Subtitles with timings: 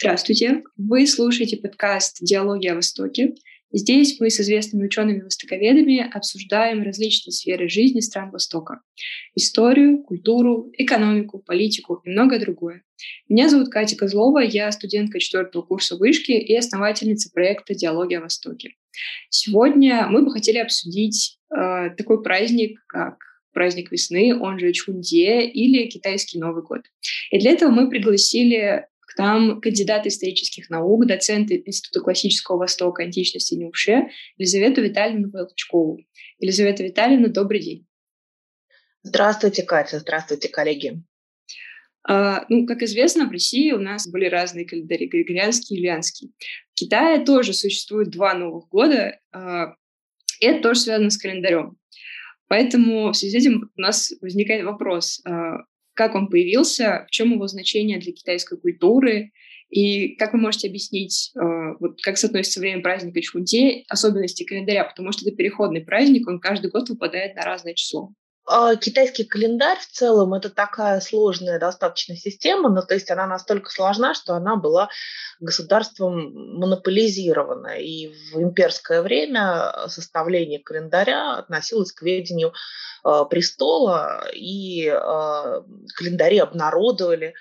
[0.00, 0.62] Здравствуйте!
[0.76, 3.34] Вы слушаете подкаст «Диалоги о Востоке».
[3.72, 8.80] Здесь мы с известными учеными-востоковедами обсуждаем различные сферы жизни стран Востока.
[9.34, 12.84] Историю, культуру, экономику, политику и многое другое.
[13.28, 18.76] Меня зовут Катя Козлова, я студентка четвертого курса вышки и основательница проекта «Диалоги о Востоке».
[19.30, 23.16] Сегодня мы бы хотели обсудить э, такой праздник, как
[23.52, 26.82] праздник весны, он же Чхунде, или китайский Новый год.
[27.32, 28.86] И для этого мы пригласили
[29.18, 35.98] к нам кандидат исторических наук, доцент Института классического Востока, античности и Неуше Елизавету Витальевну Волчкову.
[36.38, 37.86] Елизавета Витальевна, добрый день.
[39.02, 39.98] Здравствуйте, Катя.
[39.98, 41.02] Здравствуйте, коллеги.
[42.08, 46.32] Uh, ну, как известно, в России у нас были разные календари, григорианский и юлианский.
[46.72, 49.72] В Китае тоже существует два новых года, uh,
[50.38, 51.76] и это тоже связано с календарем.
[52.46, 55.56] Поэтому в связи с этим у нас возникает вопрос, uh,
[55.98, 59.32] как он появился, в чем его значение для китайской культуры,
[59.68, 61.40] и как вы можете объяснить, э,
[61.80, 66.70] вот как соотносится время праздника Чхунде, особенности календаря, потому что это переходный праздник, он каждый
[66.70, 68.12] год выпадает на разное число.
[68.50, 73.70] А, китайский календарь в целом это такая сложная достаточно система, но то есть она настолько
[73.70, 74.88] сложна, что она была
[75.38, 77.78] государством монополизирована.
[77.78, 82.54] И в имперское время составление календаря относилось к ведению
[83.04, 85.62] э, престола, и э,
[85.94, 87.34] календари обнародовали а,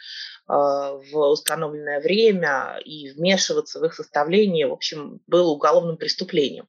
[0.48, 6.68] в установленное время и вмешиваться в их составление, в общем, было уголовным преступлением.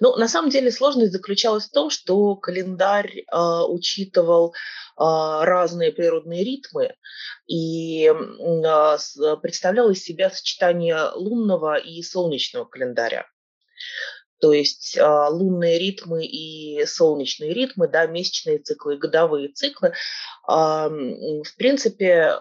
[0.00, 4.54] Но на самом деле сложность заключалась в том, что календарь э, учитывал э,
[4.96, 6.94] разные природные ритмы
[7.46, 13.26] и э, представлял из себя сочетание лунного и солнечного календаря.
[14.42, 19.94] То есть э, лунные ритмы и солнечные ритмы, да, месячные циклы годовые циклы,
[20.44, 22.32] в принципе,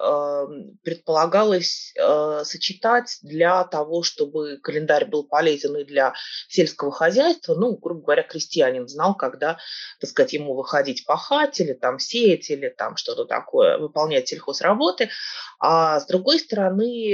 [0.84, 6.16] предполагалось э, сочетать для того, чтобы календарь был полезен и для
[6.50, 7.54] сельского хозяйства.
[7.54, 9.60] Ну, грубо говоря, крестьянин знал, когда,
[10.00, 15.11] так сказать, ему выходить пахать или там сеять, или там что-то такое, выполнять сельхозработы.
[15.60, 17.14] А с другой стороны,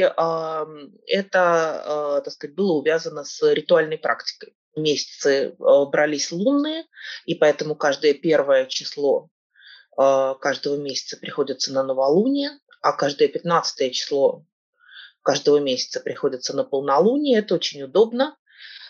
[1.08, 6.86] это, так сказать, было увязано с ритуальной практикой месяцы э, брались лунные,
[7.26, 9.30] и поэтому каждое первое число
[9.98, 12.52] а, каждого месяца приходится на новолуние,
[12.82, 14.46] а каждое 15 число
[15.24, 17.40] каждого месяца приходится на полнолуние.
[17.40, 18.38] Это очень удобно.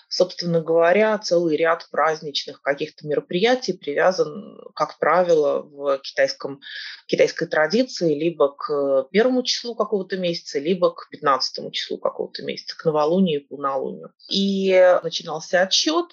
[0.10, 6.62] Собственно говоря, целый ряд праздничных каких-то мероприятий привязан, как правило, в китайском,
[7.08, 12.86] китайской традиции либо к первому числу какого-то месяца, либо к 15 числу какого-то месяца, к
[12.86, 14.14] новолунию и полнолунию.
[14.30, 16.06] И начинался отсчет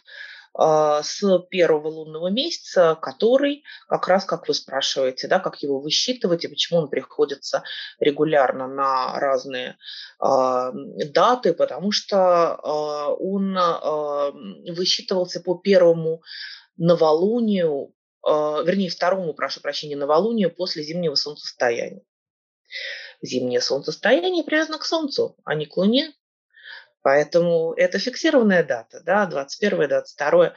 [0.56, 1.20] с
[1.50, 6.80] первого лунного месяца, который как раз, как вы спрашиваете, да, как его высчитывать и почему
[6.80, 7.64] он приходится
[7.98, 9.76] регулярно на разные
[10.20, 10.70] э,
[11.12, 16.22] даты, потому что э, он э, высчитывался по первому
[16.76, 17.94] новолунию,
[18.24, 22.02] вернее, второму, прошу прощения, новолунию после зимнего солнцестояния.
[23.22, 26.12] Зимнее солнцестояние привязано к Солнцу, а не к Луне.
[27.04, 30.52] Поэтому это фиксированная дата, да, 21-22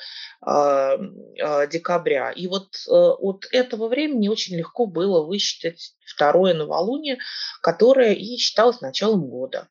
[0.45, 0.97] э,
[1.35, 2.31] э, декабря.
[2.31, 7.17] И вот э, от этого времени очень легко было высчитать второе новолуние,
[7.61, 9.67] которое и считалось началом года.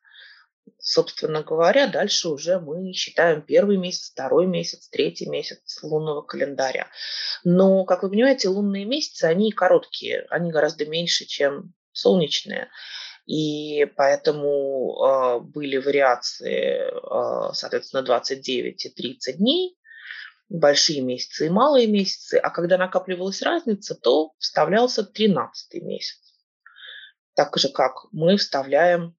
[0.78, 6.88] Собственно говоря, дальше уже мы считаем первый месяц, второй месяц, третий месяц лунного календаря.
[7.42, 12.69] Но, как вы понимаете, лунные месяцы, они короткие, они гораздо меньше, чем солнечные.
[13.26, 19.76] И поэтому э, были вариации, э, соответственно, 29 и 30 дней,
[20.48, 22.36] большие месяцы и малые месяцы.
[22.36, 26.20] А когда накапливалась разница, то вставлялся 13 месяц.
[27.34, 29.16] Так же, как мы вставляем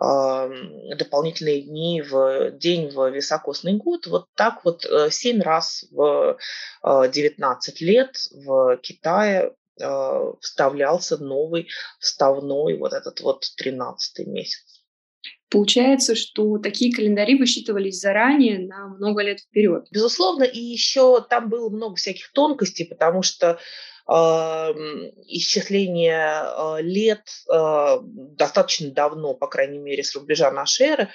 [0.00, 4.08] э, дополнительные дни в день в високосный год.
[4.08, 6.38] Вот так вот 7 раз в
[6.82, 11.68] 19 лет в Китае э, вставлялся новый
[11.98, 14.84] вставной вот этот вот 13 месяц.
[15.50, 19.86] Получается, что такие календари высчитывались заранее на много лет вперед.
[19.90, 23.58] Безусловно, и еще там было много всяких тонкостей, потому что
[24.08, 24.12] э,
[25.28, 31.08] исчисление э, лет э, достаточно давно, по крайней мере, с рубежа нашей эры,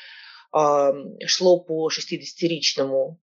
[0.52, 3.20] шло по 60-ричному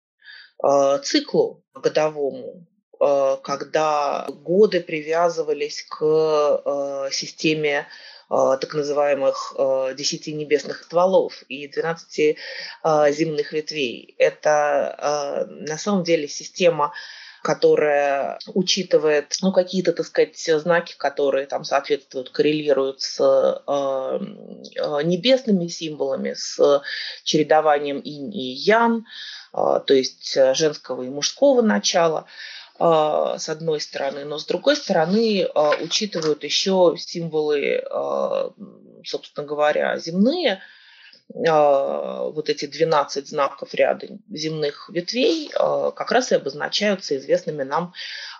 [0.62, 2.66] э, циклу годовому,
[3.42, 7.88] когда годы привязывались к э, системе
[8.30, 9.56] э, так называемых
[9.96, 12.36] десяти небесных стволов и 12
[13.10, 14.14] земных ветвей.
[14.18, 16.92] Это на самом деле система
[17.42, 24.20] которая учитывает ну, какие-то, так сказать, знаки, которые там соответствуют, коррелируют с э,
[24.76, 26.82] э, небесными символами, с
[27.24, 29.06] чередованием инь и ян,
[29.52, 32.26] э, то есть женского и мужского начала
[32.84, 35.46] с одной стороны, но с другой стороны
[35.80, 37.80] учитывают еще символы,
[39.04, 40.60] собственно говоря, земные,
[41.48, 47.94] а, вот эти 12 знаков ряда земных ветвей а, как раз и обозначаются известными нам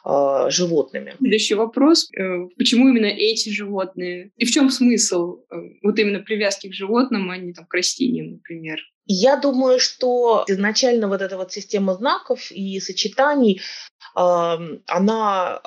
[0.05, 1.15] а, животными.
[1.19, 2.11] Следующий вопрос.
[2.13, 4.33] Э, почему именно эти животные?
[4.37, 8.33] И в чем смысл э, вот именно привязки к животным, а не там, к растениям,
[8.33, 8.79] например?
[9.05, 13.61] Я думаю, что изначально вот эта вот система знаков и сочетаний,
[14.15, 15.61] она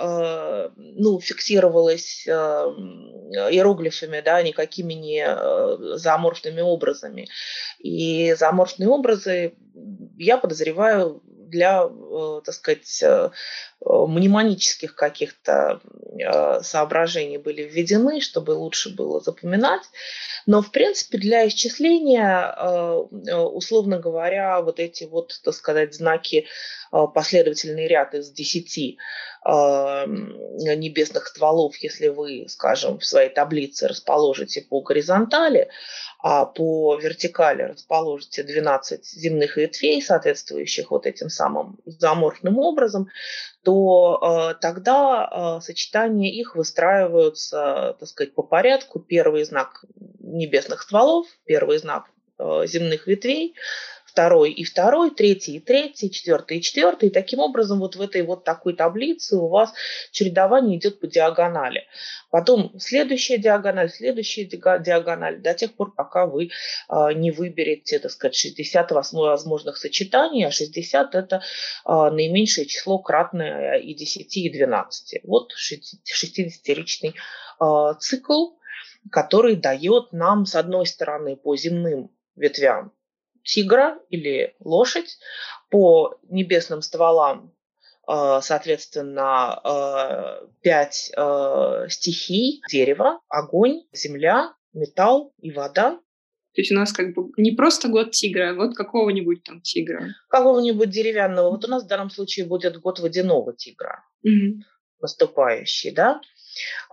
[0.78, 7.28] ну, фиксировалась иероглифами, да, никакими не э, зооморфными образами.
[7.80, 9.56] И зооморфные образы,
[10.18, 13.30] я подозреваю, для, э, так сказать, э,
[13.86, 15.80] мнемонических каких-то
[16.62, 19.84] соображений были введены, чтобы лучше было запоминать.
[20.46, 22.56] Но, в принципе, для исчисления,
[23.36, 26.46] условно говоря, вот эти вот, так сказать, знаки
[26.92, 28.98] последовательный ряд из десяти
[29.46, 35.70] небесных стволов, если вы, скажем, в своей таблице расположите по горизонтали,
[36.20, 43.10] а по вертикали расположите 12 земных ветвей, соответствующих вот этим самым заморфным образом,
[43.66, 49.00] то э, тогда э, сочетания их выстраиваются, так сказать, по порядку.
[49.00, 49.84] Первый знак
[50.20, 52.06] небесных стволов, первый знак
[52.38, 53.56] э, земных ветвей,
[54.16, 57.10] второй и второй, третий и третий, четвертый и четвертый.
[57.10, 59.74] И таким образом вот в этой вот такой таблице у вас
[60.12, 61.84] чередование идет по диагонали.
[62.32, 66.52] Потом следующая диагональ, следующая диагональ, до тех пор, пока вы
[66.88, 71.42] а, не выберете, так сказать, 60 возможных сочетаний, а 60– это
[71.84, 75.24] а, наименьшее число кратное и 10, и 12.
[75.26, 77.16] Вот 60-ричный
[77.60, 78.52] а, цикл,
[79.12, 82.94] который дает нам, с одной стороны, по земным ветвям
[83.46, 85.18] тигра или лошадь,
[85.70, 87.54] по небесным стволам
[88.08, 96.00] э, соответственно, э, пять э, стихий– дерево, огонь, земля, металл и вода.
[96.54, 100.08] То есть у нас как бы не просто год тигра, а год какого-нибудь там тигра.
[100.30, 101.52] Какого-нибудь деревянного.
[101.52, 104.64] Вот у нас в данном случае будет год водяного тигра угу.
[105.02, 106.22] наступающий, да.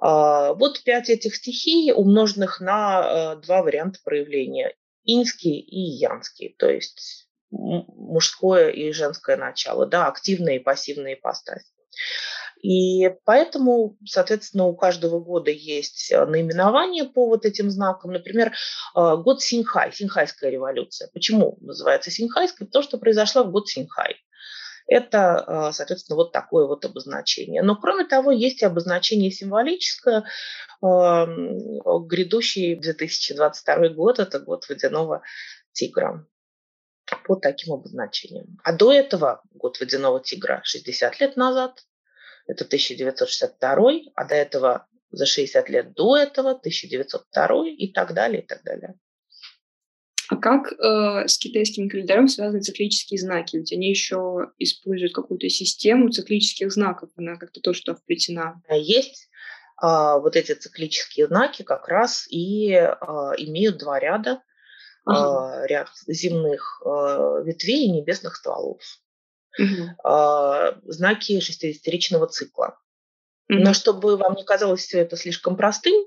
[0.00, 8.70] Вот пять этих стихий, умноженных на два варианта проявления инский и янский, то есть мужское
[8.70, 11.64] и женское начало, да, активная и пассивная ипостась.
[12.62, 18.12] И поэтому, соответственно, у каждого года есть э, наименование по вот этим знакам.
[18.12, 18.52] Например,
[18.94, 21.10] э, год Синхай, Синхайская революция.
[21.12, 22.66] Почему называется Синхайская?
[22.66, 24.14] Потому что произошла в год Синхай.
[24.86, 27.62] Это, э, соответственно, вот такое вот обозначение.
[27.62, 30.24] Но, кроме того, есть обозначение символическое,
[30.82, 35.22] грядущий 2022 год– это год водяного
[35.72, 36.26] тигра
[37.24, 38.58] под таким обозначением.
[38.64, 41.84] А до этого год водяного тигра 60 лет назад,
[42.46, 48.46] это 1962, а до этого за 60 лет до этого 1902 и так далее, и
[48.46, 48.94] так далее.
[50.28, 53.56] А как э, с китайским календарем связаны циклические знаки?
[53.56, 58.62] Ведь они еще используют какую-то систему циклических знаков, она как-то тоже туда вплетена.
[58.70, 59.28] Есть
[59.76, 64.42] а, вот эти циклические знаки как раз и а, имеют два ряда,
[65.04, 65.66] ага.
[65.66, 66.80] ряд земных
[67.44, 68.80] ветвей и небесных стволов.
[69.58, 70.90] Угу.
[70.90, 72.78] Знаки шестидесятиричного цикла.
[73.50, 73.58] Угу.
[73.58, 76.06] Но чтобы вам не казалось все это слишком простым,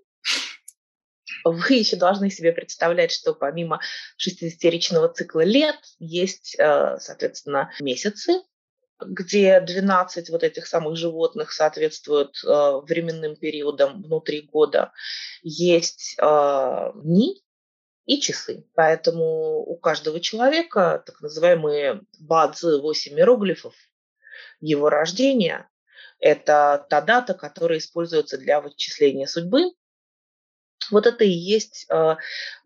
[1.45, 3.79] вы еще должны себе представлять, что помимо
[4.17, 8.41] шестидесятиричного цикла лет есть, соответственно, месяцы,
[8.99, 14.91] где 12 вот этих самых животных соответствуют э, временным периодам внутри года,
[15.43, 17.41] есть э, дни
[18.05, 18.65] и часы.
[18.75, 23.73] Поэтому у каждого человека так называемые бадзы, 8 иероглифов,
[24.61, 25.69] его рождения–
[26.19, 29.71] это та дата, которая используется для вычисления судьбы.
[30.91, 32.15] Вот это и есть э,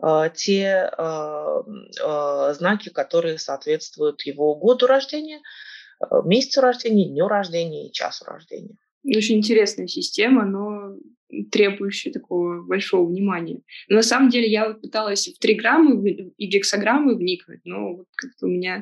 [0.03, 1.63] э, те э,
[2.03, 5.41] э, знаки, которые соответствуют его году рождения–
[6.25, 8.75] месяцу рождения, дню рождения и часу рождения.
[9.03, 10.95] Очень интересная система, но
[11.51, 13.61] требующая такого большого внимания.
[13.87, 18.49] Но на самом деле я пыталась в триграммы и гексограммы вникнуть, но вот как-то у
[18.49, 18.81] меня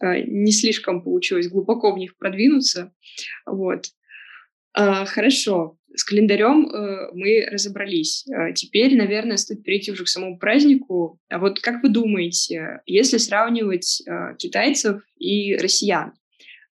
[0.00, 2.92] не слишком получилось глубоко в них продвинуться.
[3.46, 3.86] Вот.
[4.76, 8.24] Э, хорошо, с календарем э, мы разобрались.
[8.28, 11.18] Э, теперь, наверное, стоит перейти уже к самому празднику.
[11.28, 16.12] А вот как вы думаете, если сравнивать э, китайцев и россиян,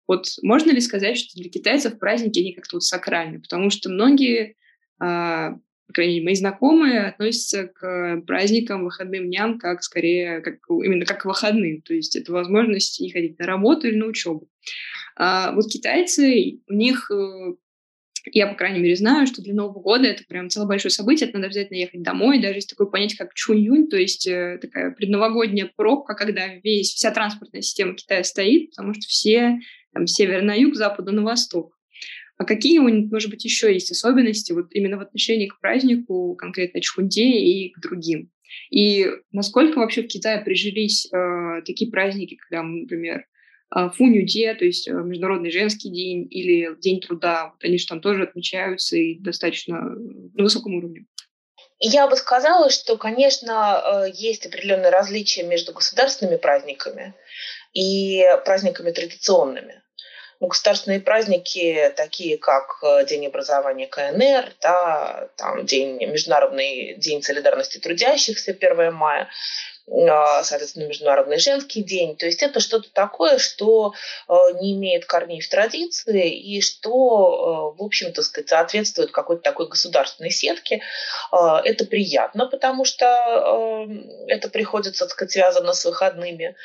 [0.07, 3.41] Вот можно ли сказать, что для китайцев праздники, они как-то вот сакральны?
[3.41, 4.55] Потому что многие,
[4.99, 5.53] а,
[5.87, 11.21] по крайней мере, мои знакомые относятся к праздникам, выходным дням как скорее, как, именно как
[11.21, 11.81] к выходным.
[11.81, 14.47] То есть это возможность не ходить на работу или на учебу.
[15.15, 17.55] А вот китайцы, у них э,
[18.31, 21.37] я, по крайней мере, знаю, что для Нового года это прям целое большое событие, это
[21.37, 25.71] надо обязательно ехать домой, даже есть такое понятие, как чунь-юнь, то есть э, такая предновогодняя
[25.75, 29.59] пробка, когда весь, вся транспортная система Китая стоит, потому что все
[29.93, 31.75] там, с севера на юг, запада на восток.
[32.37, 37.23] А какие может быть, еще есть особенности вот именно в отношении к празднику, конкретно Чхунде
[37.23, 38.29] и к другим?
[38.69, 43.25] И насколько вообще в Китае прижились э, такие праздники, когда, например,
[43.89, 47.51] Фунюде, то есть э, Международный женский день или День труда.
[47.51, 51.05] Вот они же там тоже отмечаются и достаточно на высоком уровне.
[51.79, 57.13] Я бы сказала, что, конечно, э, есть определенные различия между государственными праздниками
[57.73, 59.81] и праздниками традиционными.
[60.39, 67.77] Ну, государственные праздники, такие как э, День образования КНР, да, там День, Международный день солидарности
[67.77, 69.27] трудящихся 1 мая, а,
[69.87, 72.15] соответственно, Международный женский день.
[72.17, 73.93] То есть это что-то такое, что
[74.27, 80.31] э, не имеет корней в традиции и что, э, в общем-то, соответствует какой-то такой государственной
[80.31, 80.81] сетке.
[81.31, 83.87] Э, это приятно, потому что
[84.27, 86.55] это приходится, так сказать, связано с выходными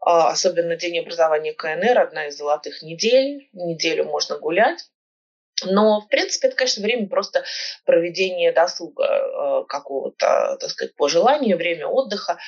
[0.00, 3.48] особенно День образования КНР, одна из золотых недель.
[3.52, 4.86] Неделю можно гулять.
[5.64, 7.44] Но, в принципе, это, конечно, время просто
[7.84, 12.38] проведения досуга э, какого-то, так сказать, по желанию, время отдыха.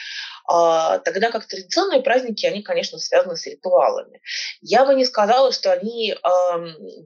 [0.47, 4.21] А, тогда как традиционные праздники, они, конечно, связаны с ритуалами.
[4.61, 6.17] Я бы не сказала, что они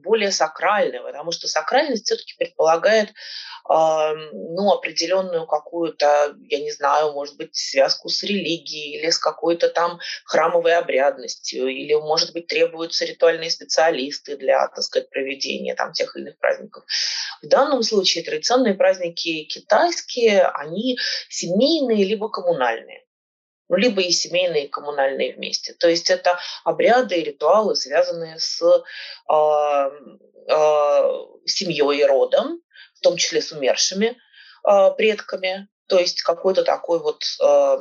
[0.03, 3.13] более сакральны, потому что сакральность все-таки предполагает
[3.67, 9.99] ну, определенную какую-то, я не знаю, может быть, связку с религией или с какой-то там
[10.23, 16.25] храмовой обрядностью, или, может быть, требуются ритуальные специалисты для, так сказать, проведения там тех или
[16.25, 16.83] иных праздников.
[17.41, 20.97] В данном случае традиционные праздники китайские, они
[21.29, 23.05] семейные либо коммунальные
[23.67, 25.73] ну, либо и семейные, и коммунальные вместе.
[25.73, 29.31] То есть это обряды и ритуалы, связанные с э,
[30.47, 32.61] э, семьей и родом,
[33.05, 34.17] том числе с умершими
[34.67, 37.77] э, предками, то есть какой-то такой вот э,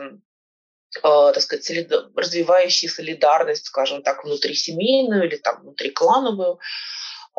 [0.98, 6.58] э, так сказать, солида- развивающий солидарность, скажем так, внутрисемейную или там внутриклановую.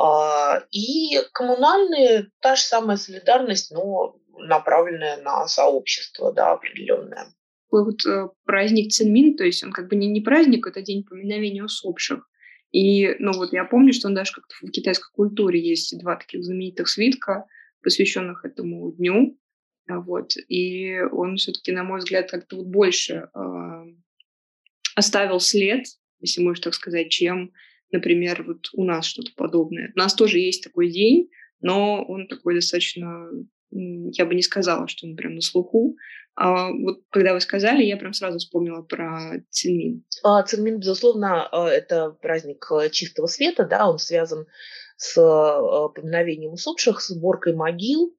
[0.01, 7.27] Э, и коммунальные та же самая солидарность, но направленная на сообщество, да, определенное.
[7.67, 11.03] Такой вот э, праздник Цинмин, то есть он как бы не, не праздник, это день
[11.03, 12.27] поминовения усопших.
[12.71, 16.43] И, ну вот я помню, что он даже как-то в китайской культуре есть два таких
[16.43, 17.45] знаменитых свитка,
[17.85, 19.39] посвященных этому дню.
[19.87, 20.31] А, вот.
[20.49, 23.83] И он все-таки, на мой взгляд, как-то вот больше э,
[24.95, 25.85] оставил след,
[26.19, 27.53] если можно так сказать, чем,
[27.91, 29.93] например, вот у нас что-то подобное.
[29.95, 31.29] У нас тоже есть такой день,
[31.61, 33.29] но он такой достаточно,
[33.69, 35.95] я бы не сказала, что он прям на слуху.
[36.35, 40.03] А вот когда вы сказали, я прям сразу вспомнила про Цинмин.
[40.23, 44.47] А, Цинмин, безусловно, а, это праздник э, чистого света, да, он связан
[44.97, 48.15] с э, поминовением усопших, с уборкой могил.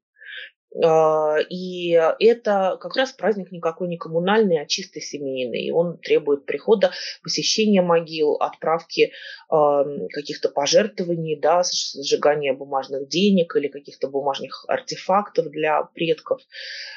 [0.84, 5.62] А, и это как раз праздник никакой не коммунальный, а чисто семейный.
[5.62, 6.92] И он требует прихода,
[7.22, 9.12] посещения могил, отправки
[9.48, 16.40] каких-то пожертвований, да, сжигания бумажных денег или каких-то бумажных артефактов для предков,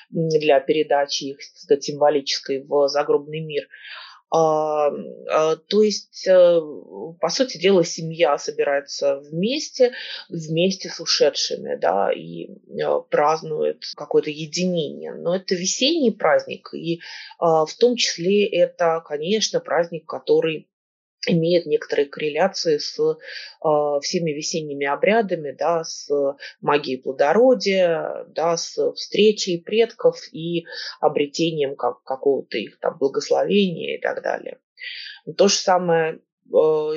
[0.09, 3.67] для передачи их сказать, символической в загробный мир.
[4.31, 4.89] А,
[5.29, 6.61] а, то есть, э,
[7.19, 9.93] по сути дела, семья собирается вместе,
[10.29, 15.13] вместе с ушедшими, да, и э, празднует какое-то единение.
[15.13, 17.01] Но это весенний праздник, и
[17.39, 20.69] а, в том числе это, конечно, праздник, который
[21.31, 26.09] имеет некоторые корреляции с э, всеми весенними обрядами, да, с
[26.61, 30.65] магией плодородия, да, с встречей предков и
[30.99, 34.59] обретением как, какого-то их там благословения и так далее.
[35.37, 36.19] То же самое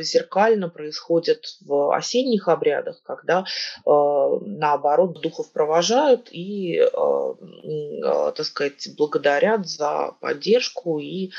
[0.03, 9.69] зеркально происходит в осенних обрядах, когда э, наоборот духов провожают и, э, так сказать, благодарят
[9.69, 11.31] за поддержку и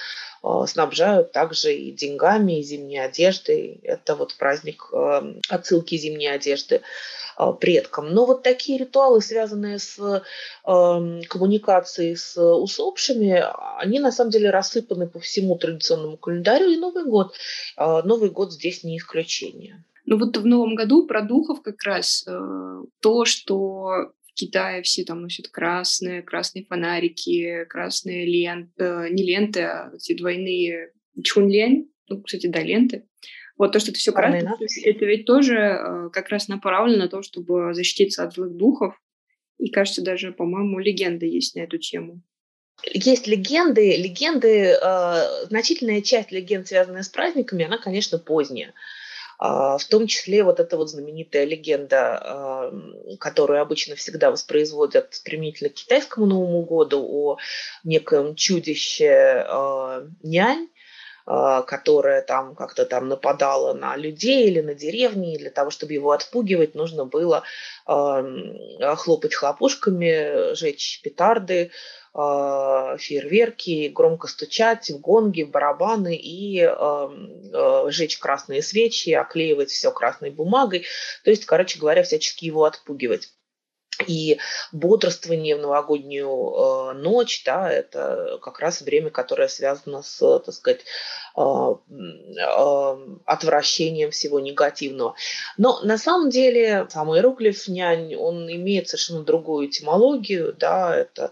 [0.67, 3.79] снабжают также и деньгами, и зимней одеждой.
[3.83, 4.91] Это вот праздник
[5.49, 6.81] отсылки зимней одежды
[7.59, 8.13] предкам.
[8.13, 10.21] Но вот такие ритуалы, связанные с э,
[11.29, 13.43] коммуникацией с усопшими,
[13.79, 17.33] они на самом деле рассыпаны по всему традиционному календарю, и Новый год.
[17.77, 19.83] Э, Новый год здесь не исключение.
[20.05, 25.21] Ну вот в Новом году про духов как раз э, то, что Китае все там
[25.21, 30.91] носят красные, красные фонарики, красные ленты, э, не ленты, а эти двойные
[31.23, 33.05] чунлень, ну, кстати, да, ленты.
[33.63, 37.21] Вот то, что ты все красишь, это ведь тоже э, как раз направлено на то,
[37.21, 38.93] чтобы защититься от злых духов.
[39.57, 42.19] И, кажется, даже, по-моему, легенда есть на эту тему.
[42.91, 43.95] Есть легенды.
[43.95, 48.73] Легенды, э, значительная часть легенд, связанная с праздниками, она, конечно, поздняя.
[49.39, 52.69] А, в том числе вот эта вот знаменитая легенда,
[53.21, 57.37] которую обычно всегда воспроизводят применительно к китайскому Новому году о
[57.85, 60.67] неком чудище а, нянь,
[61.25, 66.11] которая там как-то там нападала на людей или на деревни, и для того, чтобы его
[66.11, 67.43] отпугивать, нужно было
[67.85, 71.71] хлопать хлопушками, жечь петарды,
[72.13, 76.69] а, фейерверки, громко стучать в гонги, в барабаны и
[77.89, 80.85] жечь красные свечи, оклеивать все красной бумагой.
[81.23, 83.31] То есть, короче говоря, всячески его отпугивать.
[84.07, 84.39] И
[84.71, 90.81] бодрствование в новогоднюю э, ночь, да, это как раз время, которое связано с, так сказать,
[91.37, 95.15] э, э, отвращением всего негативного.
[95.57, 101.31] Но на самом деле сам иероглиф нянь, он имеет совершенно другую этимологию, да, это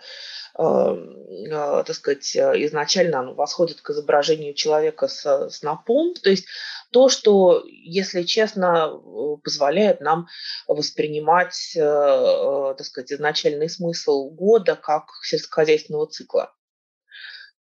[0.57, 1.15] Эм,
[1.49, 6.13] э, так сказать, э, изначально оно восходит к изображению человека с снопом.
[6.13, 6.45] То есть
[6.91, 10.27] то, что, если честно, э, позволяет нам
[10.67, 16.53] воспринимать, так сказать, изначальный смысл года как сельскохозяйственного цикла.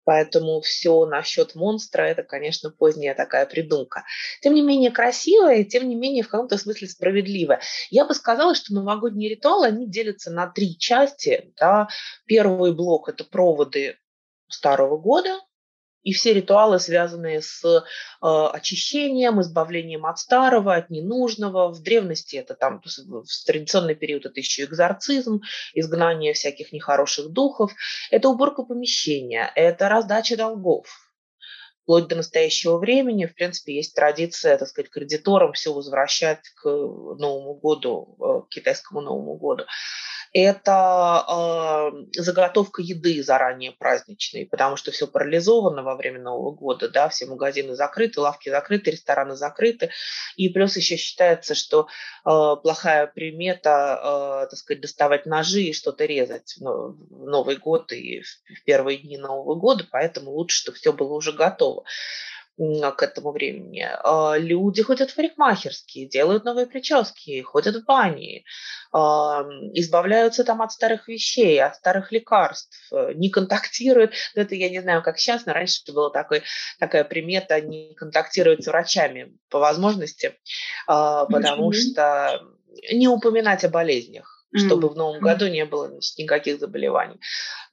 [0.08, 4.04] Поэтому все насчет монстра это, конечно, поздняя такая придумка.
[4.40, 7.60] Тем не менее красивая тем не менее в каком-то смысле справедливая.
[7.90, 11.52] Я бы сказала, что новогодние ритуалы, они делятся на три части.
[11.58, 11.88] Да.
[12.24, 13.98] Первый блок– это проводы
[14.48, 15.38] Старого года,
[16.08, 17.80] и все ритуалы, связанные с э,
[18.22, 21.68] очищением, избавлением от старого, от ненужного.
[21.68, 25.42] В древности это там, в традиционный период это еще экзорцизм,
[25.74, 27.72] изгнание всяких нехороших духов.
[28.10, 31.07] Это уборка помещения, это раздача долгов.
[31.88, 37.54] Вплоть до настоящего времени, в принципе, есть традиция, так сказать, кредиторам все возвращать к Новому
[37.54, 39.64] году, э, к китайскому Новому году.
[40.34, 47.08] Это э, заготовка еды заранее праздничной, потому что все парализовано во время Нового года, да,
[47.08, 49.88] все магазины закрыты, лавки закрыты, рестораны закрыты,
[50.36, 51.86] и плюс еще считается, что
[52.26, 52.30] э,
[52.62, 58.64] плохая примета, э, так сказать, доставать ножи и что-то резать в Новый год и в
[58.66, 61.77] первые дни Нового года, поэтому лучше, чтобы все было уже готово
[62.58, 63.88] к этому времени.
[64.02, 68.44] А, люди ходят в парикмахерские, делают новые прически, ходят в бани,
[68.90, 74.12] избавляются там от старых вещей, от старых лекарств, э, не контактируют.
[74.34, 76.42] Ну, это я не знаю, как сейчас, но раньше была такой,
[76.78, 80.38] такая примета не контактировать с врачами по возможности,
[80.86, 82.42] а, потому что
[82.92, 87.20] не упоминать о болезнях чтобы в новом году не было никаких заболеваний.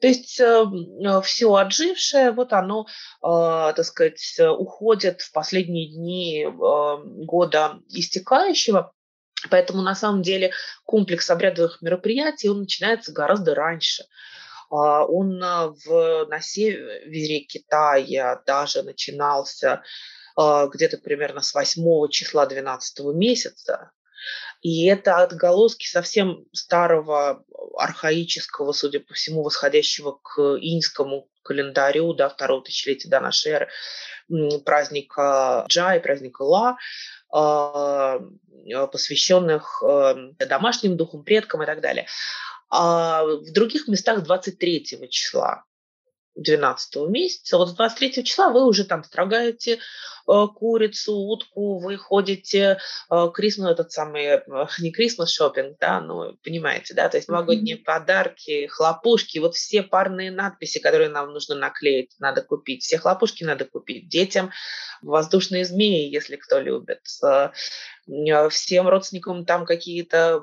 [0.01, 0.65] То есть э,
[1.03, 2.85] э все отжившее, вот оно,
[3.23, 8.91] э, так сказать, уходит в последние дни э, года истекающего.
[9.49, 10.51] Поэтому на самом деле
[10.85, 14.05] комплекс обрядовых мероприятий, он начинается гораздо раньше.
[14.69, 19.83] А, он э, в, на севере Китая даже начинался
[20.37, 23.91] где-то примерно с 8 числа 12 месяца,
[24.61, 27.43] и это отголоски совсем старого,
[27.77, 33.69] архаического, судя по всему, восходящего к инскому календарю, да, второго тысячелетия до нашей эры,
[34.65, 36.77] праздника Джай, праздника Ла,
[37.31, 38.19] а,
[38.91, 42.07] посвященных эм, домашним духам, предкам и так далее.
[42.69, 45.63] А в других местах 23 числа
[46.35, 47.57] 12 месяца.
[47.57, 49.77] Вот с 23 числа вы уже там строгаете э,
[50.55, 54.41] курицу, утку, вы ходите э, крисмас, этот самый, э,
[54.79, 57.83] не крисмас шопинг, да, ну, понимаете, да, то есть новогодние mm-hmm.
[57.83, 63.65] подарки, хлопушки, вот все парные надписи, которые нам нужно наклеить, надо купить, все хлопушки надо
[63.65, 64.51] купить детям,
[65.01, 67.01] воздушные змеи, если кто любит,
[68.49, 70.41] всем родственникам там какие-то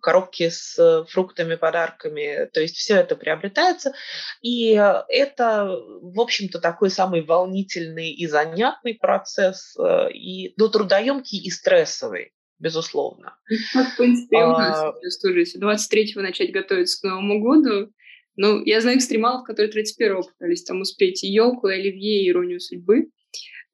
[0.00, 2.48] коробки с фруктами, подарками.
[2.52, 3.92] То есть все это приобретается.
[4.40, 4.70] И
[5.08, 12.32] это, в общем-то, такой самый волнительный и занятный процесс, э, и ну, трудоемкий и стрессовый
[12.58, 13.36] безусловно.
[13.74, 17.92] Ну, в принципе, у нас а, тоже, если 23-го начать готовиться к Новому году,
[18.36, 22.60] ну, я знаю экстремалов, которые 31-го пытались там успеть и елку, и оливье, и иронию
[22.60, 23.10] судьбы.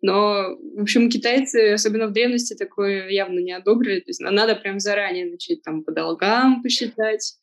[0.03, 4.01] Но, в общем, китайцы, особенно в древности, такое явно не одобрили.
[4.01, 7.37] То есть надо прям заранее начать там по долгам посчитать,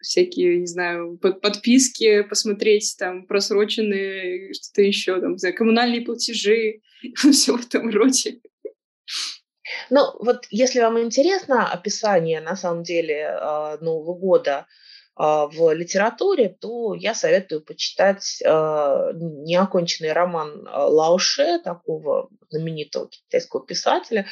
[0.00, 6.80] всякие, не знаю, подписки посмотреть, там, просроченные, что-то еще, там, не коммунальные платежи,
[7.32, 8.40] все в этом роде.
[9.90, 14.66] Ну, вот если вам интересно описание, на самом деле, а, Нового года
[15.16, 24.26] в литературе, то я советую почитать неоконченный роман Лауше, такого знаменитого китайского писателя.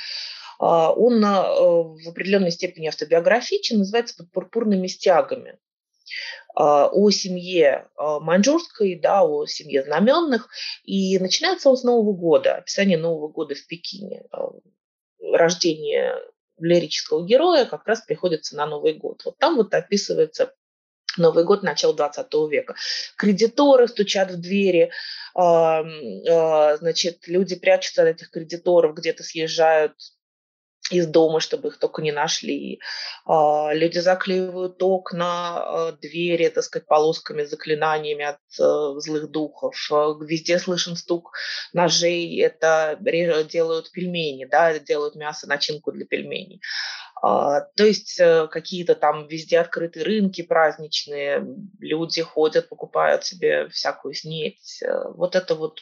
[0.59, 5.59] Он в определенной степени автобиографичен, называется «Под пурпурными стягами»
[6.55, 10.49] о семье маньчжурской, да, о семье знаменных.
[10.85, 14.25] И начинается он с Нового года, описание Нового года в Пекине.
[15.33, 16.17] Рождение
[16.59, 19.23] лирического героя как раз приходится на Новый год.
[19.25, 20.53] Вот там вот описывается
[21.19, 22.75] Новый год, начало 20 века.
[23.17, 24.91] Кредиторы стучат в двери,
[25.35, 29.95] значит, люди прячутся от этих кредиторов, где-то съезжают
[30.93, 32.81] из дома, чтобы их только не нашли.
[33.25, 39.75] А, люди заклеивают окна, а, двери, так сказать, полосками, заклинаниями от э, злых духов.
[39.91, 41.33] А, везде слышен стук
[41.73, 42.41] ножей.
[42.41, 46.61] Это делают пельмени, да, делают мясо, начинку для пельменей.
[47.23, 51.47] То есть э, какие-то там везде открытые рынки праздничные,
[51.79, 54.83] люди ходят, покупают себе всякую снеть.
[54.83, 55.79] Э, вот это вот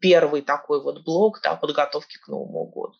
[0.00, 2.94] первый такой вот блок да, подготовки к Новому году.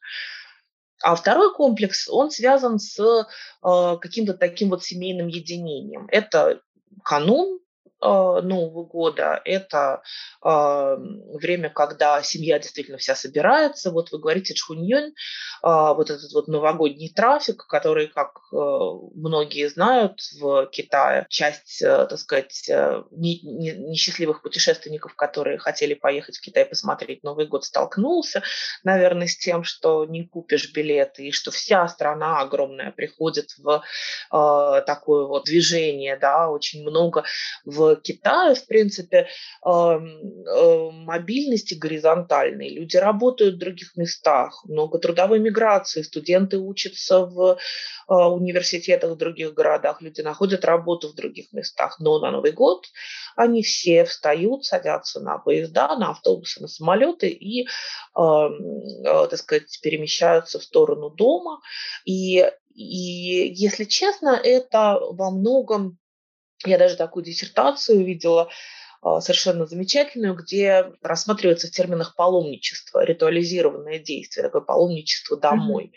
[1.05, 6.09] А второй комплекс, он связан с э, каким-то таким вот семейным единением.
[6.11, 6.63] Это
[7.03, 7.61] канун,
[8.05, 10.03] Нового года, это
[10.43, 13.91] а, время, когда семья действительно вся собирается.
[13.91, 15.15] Вот вы говорите Чхуньон,
[15.63, 22.71] а, вот этот вот новогодний трафик, который, как многие знают в Китае, часть, так сказать,
[23.11, 28.43] несчастливых путешественников, которые хотели поехать в Китай посмотреть Новый год, столкнулся,
[28.85, 33.83] наверное, с тем, что не купишь билеты, и что вся страна огромная приходит в
[34.31, 37.25] такое вот движение, да, очень много
[37.65, 39.29] в Китае, в принципе,
[39.63, 42.71] мобильности горизонтальной.
[42.71, 47.59] Люди работают в других местах, много трудовой миграции, студенты учатся в
[48.07, 51.99] а, университетах в других городах, люди находят работу в других местах.
[52.01, 52.87] Но на Новый год
[53.37, 57.67] они все встают, садятся на поезда, на автобусы, на самолеты и,
[58.15, 58.51] а,
[59.05, 61.61] так сказать, перемещаются в сторону дома.
[62.05, 62.41] И,
[62.75, 65.99] и если честно, это во многом
[66.67, 68.51] я даже такую диссертацию видела,
[69.05, 75.93] а, совершенно замечательную, где рассматривается в терминах паломничество, ритуализированное действие, такое паломничество домой.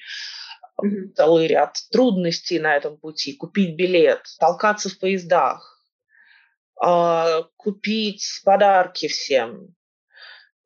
[0.83, 1.13] Mm-hmm.
[1.15, 3.33] Целый ряд трудностей на этом пути.
[3.33, 5.81] Купить билет, толкаться в поездах,
[6.79, 9.73] а, купить подарки всем,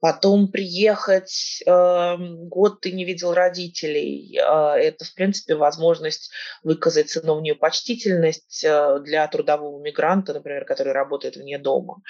[0.02, 4.36] Потом приехать, э, год ты не видел родителей.
[4.36, 6.32] Э, это, в принципе, возможность
[6.64, 12.02] выказать сыновнюю почтительность э, для трудового мигранта, например, который работает вне дома.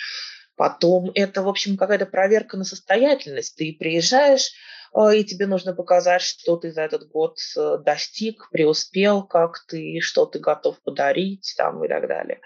[0.56, 3.58] Потом это, в общем, какая-то проверка на состоятельность.
[3.58, 4.52] Ты приезжаешь,
[4.96, 10.00] э, и тебе нужно показать, что ты за этот год э, достиг, преуспел, как ты,
[10.00, 12.40] что ты готов подарить там, и так далее.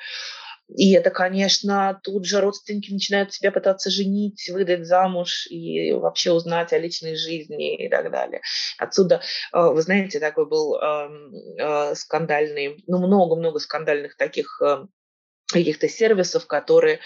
[0.70, 6.74] И это, конечно, тут же родственники начинают себя пытаться женить, выдать замуж и вообще узнать
[6.74, 8.42] о личной жизни и так далее.
[8.78, 9.22] Отсюда,
[9.54, 14.90] э, вы знаете, такой был эм, э, скандальный, ну, много-много скандальных таких эм,
[15.52, 17.00] каких-то сервисов, которые э,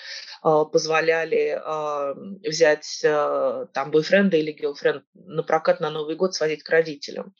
[0.71, 2.13] позволяли э,
[2.47, 7.35] взять э, там бойфренда или гейлфренд на прокат на Новый год, сводить к родителям,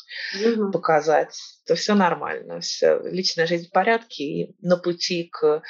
[0.45, 0.71] угу.
[0.71, 5.62] показать, то все нормально, все, личная жизнь в порядке и на пути к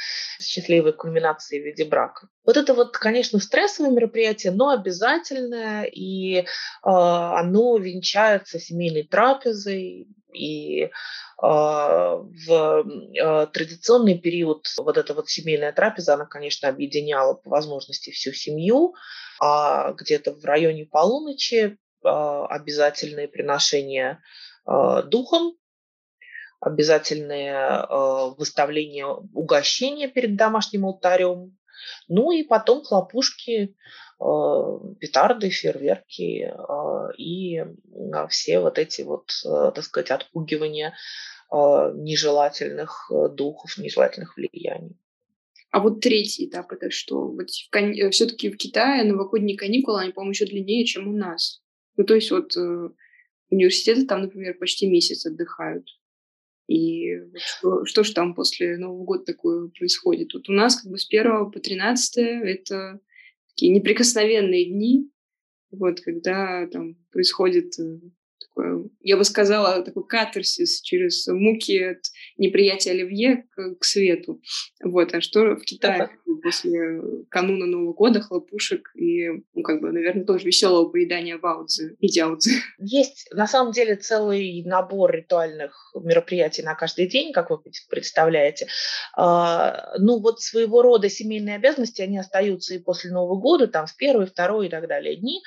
[0.42, 2.28] счастливой кульминации в виде брака.
[2.44, 6.46] Вот это вот, конечно, стрессовое мероприятие, но обязательное, и э,
[6.84, 10.90] оно венчается семейной трапезой, и
[11.38, 12.86] а, в
[13.22, 18.94] а, традиционный период вот эта вот семейная трапеза, она, конечно, объединяла по возможности всю семью,
[19.40, 24.22] а где-то в районе полуночи а, обязательные приношения
[25.06, 25.56] духом,
[26.60, 27.88] обязательное
[28.38, 31.58] выставление угощения перед домашним алтарем,
[32.08, 33.76] ну и потом хлопушки,
[34.20, 36.54] петарды, фейерверки
[37.18, 37.64] и
[38.30, 40.94] все вот эти вот, так сказать, отпугивания
[41.52, 44.96] нежелательных э, духов, нежелательных влияний.
[45.72, 47.28] А вот третий этап это что?
[47.28, 47.94] Вот кон...
[48.12, 51.62] все-таки в Китае новогодние каникулы, они, по-моему, еще длиннее, чем у нас.
[51.98, 52.90] Ну, то есть вот э,
[53.50, 55.88] университеты там, например, почти месяц отдыхают.
[56.68, 60.34] И что, что же там после Нового года такое происходит?
[60.34, 63.00] Вот у нас как бы с 1 по 13 это
[63.60, 65.12] такие неприкосновенные дни,
[65.72, 68.00] вот, когда там происходит э,
[68.60, 72.00] такое, я бы сказала, такой катарсис через муки от
[72.38, 74.42] неприятия оливье к, к свету.
[74.84, 75.14] Вот.
[75.14, 76.10] А что в Китае
[76.42, 82.08] после кануна Нового года, хлопушек и, ну, как бы, наверное, тоже веселого поедания ваудзы и
[82.08, 82.52] дяудзы?
[82.80, 88.68] Есть, на самом деле, целый набор ритуальных мероприятий на каждый день, как вы представляете.
[89.16, 93.96] А, ну, вот своего рода семейные обязанности, они остаются и после Нового года, там, в
[93.96, 95.42] первый, второй и так далее дни.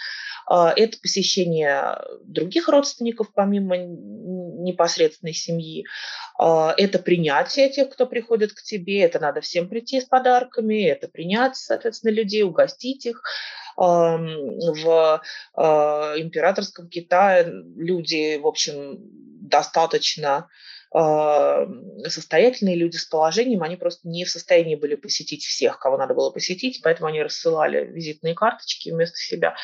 [0.47, 3.02] А, это посещение других родственников,
[3.35, 5.85] помимо непосредственной семьи.
[6.39, 9.01] А, это принятие тех, кто приходит к тебе.
[9.01, 13.23] Это надо всем прийти с подарками, это принять, соответственно, людей, угостить их.
[13.75, 15.23] В
[15.55, 18.99] а, императорском Китае люди, в общем,
[19.41, 20.49] достаточно
[20.95, 26.31] состоятельные люди с положением, они просто не в состоянии были посетить всех, кого надо было
[26.31, 29.57] посетить, поэтому они рассылали визитные карточки вместо себя.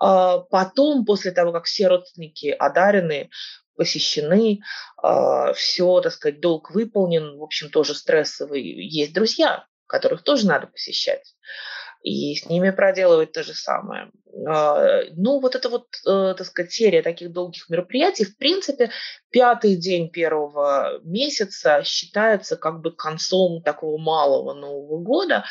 [0.00, 3.30] А, потом, после того, как все родственники одарены,
[3.76, 4.60] посещены,
[4.96, 8.62] а, все, так сказать, долг выполнен, в общем, тоже стрессовый.
[8.62, 11.34] Есть друзья, которых тоже надо посещать
[12.02, 14.10] и с ними проделывать то же самое.
[14.46, 18.90] А, ну, вот это вот, э, так сказать, серия таких долгих мероприятий, в принципе,
[19.30, 25.44] пятый день первого месяца считается как бы концом такого малого Нового года,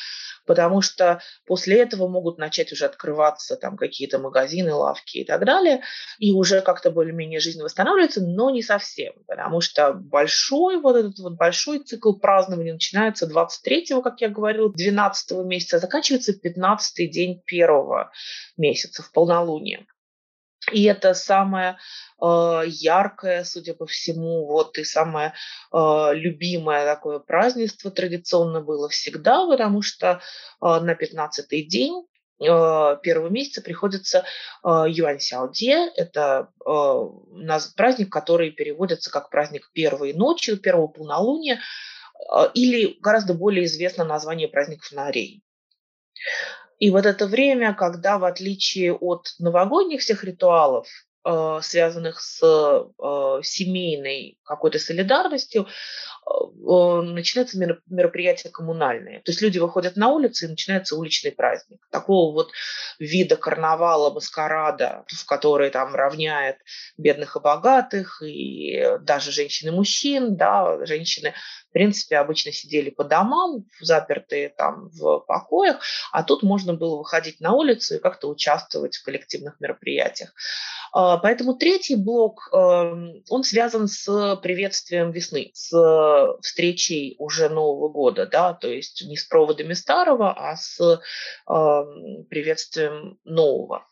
[0.45, 5.81] потому что после этого могут начать уже открываться там какие-то магазины, лавки и так далее,
[6.19, 11.33] и уже как-то более-менее жизнь восстанавливается, но не совсем, потому что большой вот этот вот
[11.33, 18.11] большой цикл празднования начинается 23-го, как я говорила, 12 месяца, заканчивается 15-й день первого
[18.55, 19.85] месяца в полнолуние.
[20.71, 21.77] И это самое
[22.21, 25.33] э, яркое, судя по всему, вот и самое
[25.71, 30.19] э, любимое такое празднество традиционно было всегда, потому что э,
[30.61, 32.05] на 15-й день
[32.41, 34.25] э, первого месяца приходится
[34.63, 35.89] э, Юань Сяоде.
[35.95, 41.61] Это э, праздник, который переводится как праздник первой ночи, первого полнолуния,
[42.55, 45.43] или гораздо более известно название праздник фонарей.
[46.79, 50.87] И вот это время, когда в отличие от новогодних всех ритуалов,
[51.25, 59.21] э, связанных с э, семейной какой-то солидарностью, э, начинаются мероприятия коммунальные.
[59.21, 61.79] То есть люди выходят на улицы, и начинается уличный праздник.
[61.91, 62.51] Такого вот
[62.99, 66.57] вида карнавала, маскарада, в который там равняет
[66.97, 71.33] бедных и богатых, и даже женщин и мужчин, да, женщины
[71.77, 75.79] принципе, обычно сидели по домам, запертые там в покоях,
[76.11, 80.33] а тут можно было выходить на улицу и как-то участвовать в коллективных мероприятиях.
[80.91, 85.69] А, поэтому третий блок, эм, он связан с приветствием весны, с
[86.41, 90.79] встречей уже Нового года, да, то есть не с проводами старого, а с
[91.47, 93.85] эм, приветствием нового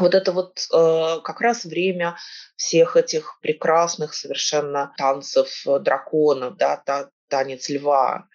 [0.00, 2.16] вот это вот э, как раз время
[2.56, 8.28] всех этих прекрасных совершенно танцев э, драконов, да, та, танец льва,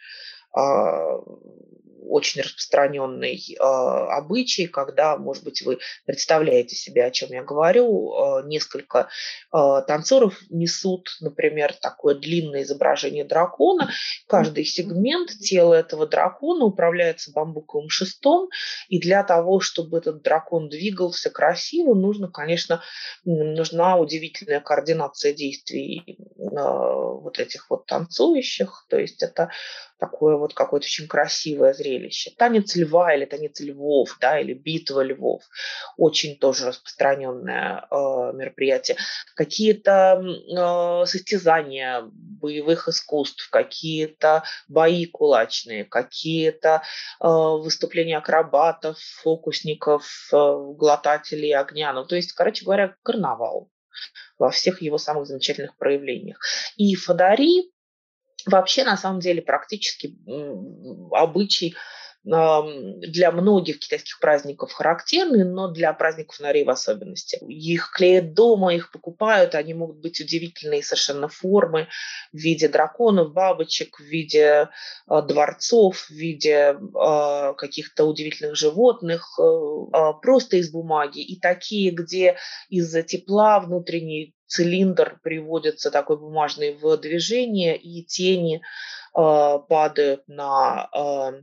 [0.57, 0.61] э,
[2.09, 8.47] очень распространенный э, обычай, когда, может быть, вы представляете себе, о чем я говорю, э,
[8.47, 9.07] несколько
[9.53, 13.89] э, танцоров несут, например, такое длинное изображение дракона.
[14.27, 18.49] Каждый сегмент тела этого дракона управляется бамбуковым шестом,
[18.89, 22.81] и для того, чтобы этот дракон двигался красиво, нужно, конечно,
[23.23, 29.49] нужна удивительная координация действий э, вот этих вот танцующих, то есть это
[29.97, 32.31] такое вот какое-то очень красивое зрелище.
[32.37, 35.43] Танец льва или танец львов, да, или битва львов.
[35.97, 37.95] Очень тоже распространенное э,
[38.33, 38.97] мероприятие.
[39.35, 46.81] Какие-то э, состязания боевых искусств, какие-то бои кулачные, какие-то
[47.21, 51.93] э, выступления акробатов, фокусников, э, глотателей огня.
[51.93, 53.69] Ну, то есть, короче говоря, карнавал
[54.37, 56.39] во всех его самых замечательных проявлениях.
[56.75, 57.71] И Фадари
[58.45, 60.15] вообще на самом деле практически
[61.11, 61.75] обычай
[62.25, 67.37] для многих китайских праздников характерны, но для праздников фонарей в особенности.
[67.47, 71.87] Их клеят дома, их покупают, они могут быть удивительные совершенно формы
[72.33, 74.69] в виде драконов, бабочек, в виде
[75.07, 81.19] э, дворцов, в виде э, каких-то удивительных животных, э, просто из бумаги.
[81.19, 82.37] И такие, где
[82.69, 91.41] из-за тепла внутренней цилиндр приводится такой бумажный в движение, и тени э, падают на э,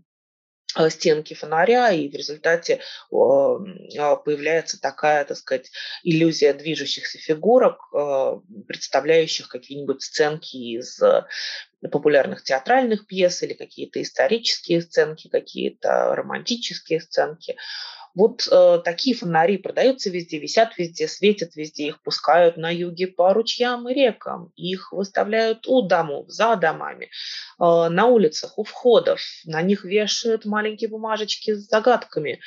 [0.88, 5.70] стенки фонаря, и в результате появляется такая, так сказать,
[6.02, 7.92] иллюзия движущихся фигурок,
[8.66, 10.98] представляющих какие-нибудь сценки из
[11.90, 17.56] популярных театральных пьес или какие-то исторические сценки, какие-то романтические сценки.
[18.14, 23.32] Вот э, такие фонари продаются везде, висят везде, светят везде, их пускают на юге по
[23.32, 27.08] ручьям и рекам, их выставляют у домов, за домами, э,
[27.58, 32.40] на улицах, у входов, на них вешают маленькие бумажечки с загадками.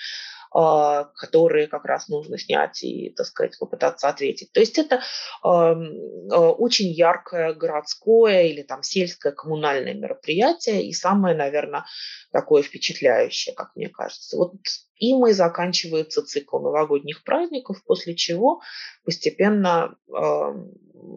[0.57, 4.53] А, которые как раз нужно снять и, так сказать, попытаться ответить.
[4.53, 5.01] То есть это
[5.43, 11.83] а, очень яркое городское или там сельское коммунальное мероприятие и самое, наверное,
[12.31, 14.37] такое впечатляющее, как мне кажется.
[14.37, 14.53] Вот
[14.95, 18.61] и заканчивается цикл новогодних праздников, после чего
[19.03, 20.53] постепенно э,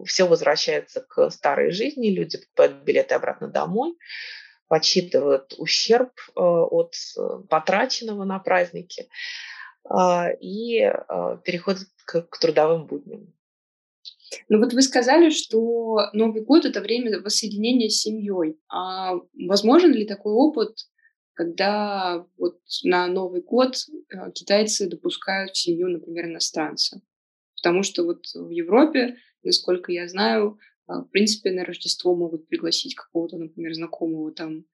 [0.05, 3.95] все возвращается к старой жизни, люди покупают билеты обратно домой,
[4.69, 9.09] подсчитывают ущерб э, от э, потраченного на праздники
[9.83, 10.93] а, и э,
[11.43, 13.33] переходят к, трудовым будням.
[14.47, 18.59] Ну вот вы сказали, что Новый год это время воссоединения с семьей.
[18.71, 20.77] А возможен ли такой опыт,
[21.33, 23.75] когда вот на Новый год
[24.35, 27.01] китайцы допускают семью, например, иностранца?
[27.55, 32.95] Потому что вот в Европе, насколько я знаю, а, в принципе, на Рождество могут пригласить
[32.95, 34.65] какого-то, например, знакомого там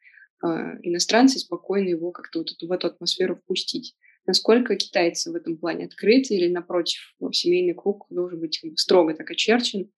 [0.41, 3.95] а, иностранца и спокойно его как-то вот в эту атмосферу впустить.
[4.25, 6.99] Насколько китайцы в этом плане открыты или, напротив,
[7.31, 9.91] семейный круг должен быть строго так очерчен,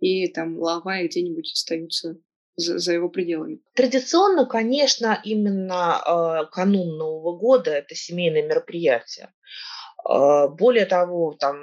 [0.00, 2.20] и там лава где-нибудь остаются
[2.56, 3.60] за, за его пределами.
[3.74, 9.32] Традиционно, конечно, именно э, канун Нового года это семейное мероприятие.
[10.04, 11.56] А, более того, там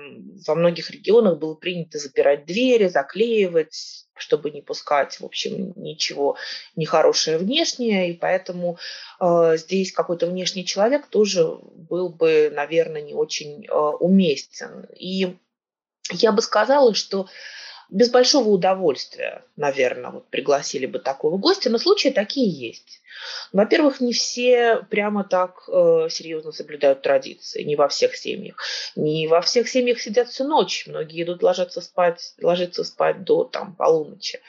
[0.47, 6.37] во многих регионах было принято запирать двери, заклеивать, чтобы не пускать, в общем, ничего
[6.75, 8.77] нехорошее внешнее, и поэтому
[9.19, 14.87] э, здесь какой-то внешний человек тоже был бы, наверное, не очень э, уместен.
[14.95, 15.37] И
[16.11, 17.27] я бы сказала, что
[17.91, 23.01] без большого удовольствия, наверное, вот пригласили бы такого гостя, но случаи такие есть.
[23.51, 28.63] Во-первых, не все прямо так э, серьезно соблюдают традиции, не во всех семьях.
[28.95, 33.75] Не во всех семьях сидят всю ночь, многие идут ложиться спать, ложиться спать до там,
[33.75, 34.39] полуночи.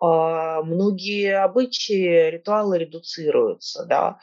[0.00, 4.18] А, многие обычаи, ритуалы редуцируются, да.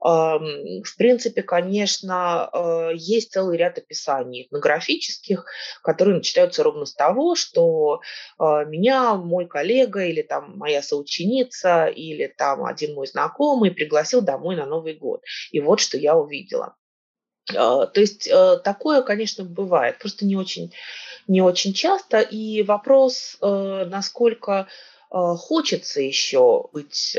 [0.00, 5.44] В принципе, конечно, э, есть целый ряд описаний этнографических,
[5.82, 8.00] которые начинаются ровно с того, что
[8.38, 14.54] э, меня мой коллега или там моя соученица или там один мой знакомый пригласил домой
[14.54, 15.22] на Новый год.
[15.50, 16.76] И вот что я увидела.
[17.56, 20.72] А, то есть э, такое, конечно, бывает, просто не очень,
[21.26, 22.20] не очень часто.
[22.20, 24.68] И вопрос, насколько
[25.10, 27.16] хочется еще быть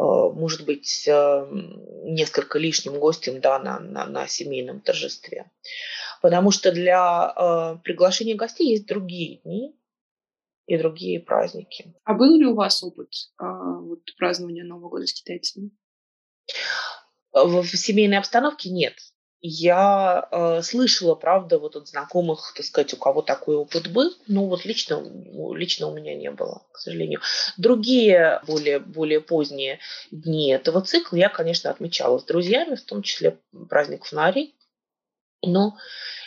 [0.00, 1.46] Э, может быть, э,
[2.04, 5.50] несколько лишним гостем да, на, на, на семейном торжестве.
[6.22, 9.76] Потому что для э, приглашения гостей есть другие дни
[10.66, 11.94] и другие праздники.
[12.04, 15.70] А был ли у вас опыт вот, празднования Нового года с китайцами?
[17.32, 18.94] В семейной обстановке нет.
[19.42, 24.46] Я э, слышала, правда, вот от знакомых, так сказать, у кого такой опыт был, но
[24.46, 25.02] вот лично,
[25.54, 27.20] лично у меня не было, к сожалению.
[27.56, 29.78] Другие, более, более поздние
[30.10, 33.38] дни этого цикла я, конечно, отмечала с друзьями, в том числе
[33.70, 34.54] праздник фонарей,
[35.42, 35.78] но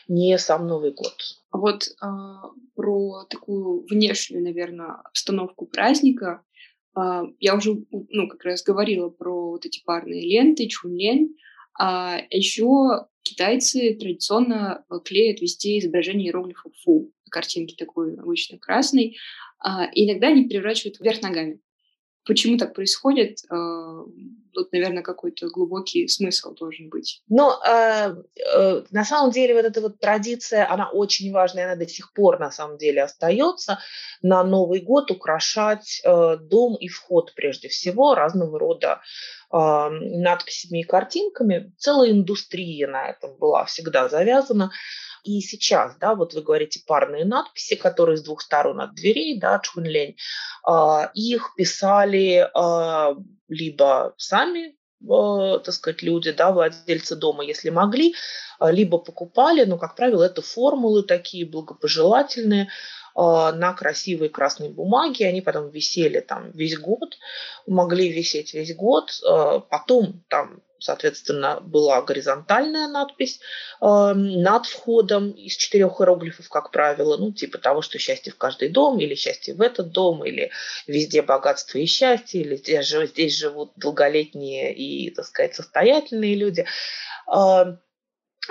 [0.08, 1.16] не сам Новый год.
[1.52, 2.06] А вот э,
[2.76, 6.42] про такую внешнюю, наверное, обстановку праздника
[6.98, 11.36] э, я уже, ну, как раз говорила про вот эти парные ленты, чунлен,
[11.78, 19.18] а еще китайцы традиционно э, клеят везде изображение иероглифов фу, картинки такой обычно красной,
[19.60, 21.60] а, иногда они переворачивают вверх ногами.
[22.26, 23.40] Почему так происходит?
[23.50, 24.04] А,
[24.54, 27.22] тут, наверное, какой-то глубокий смысл должен быть.
[27.28, 28.16] Но э,
[28.56, 32.40] э, на самом деле вот эта вот традиция, она очень важная, она до сих пор
[32.40, 33.80] на самом деле остается.
[34.22, 39.02] На Новый год украшать э, дом и вход прежде всего разного рода
[39.54, 41.72] надписями и картинками.
[41.78, 44.72] Целая индустрия на этом была всегда завязана.
[45.24, 49.60] И сейчас, да, вот вы говорите парные надписи, которые с двух сторон от дверей, да,
[49.60, 50.18] чунлень,
[50.66, 53.16] а, их писали а,
[53.48, 54.76] либо сами
[55.10, 58.16] а, так сказать, люди, да, владельцы дома, если могли,
[58.60, 62.70] либо покупали, но, как правило, это формулы такие благопожелательные,
[63.16, 67.18] на красивой красной бумаге, они потом висели там весь год,
[67.68, 69.12] могли висеть весь год,
[69.70, 73.40] потом там соответственно, была горизонтальная надпись
[73.82, 78.70] э, над входом из четырех иероглифов, как правило, ну, типа того, что счастье в каждый
[78.70, 80.52] дом, или счастье в этот дом, или
[80.86, 86.66] везде богатство и счастье, или здесь, живут долголетние и, так сказать, состоятельные люди.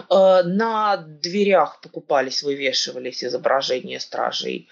[0.09, 4.69] На дверях покупались, вывешивались изображения стражей